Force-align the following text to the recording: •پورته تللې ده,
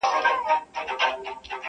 •پورته 0.03 0.93
تللې 0.99 1.31
ده, 1.49 1.55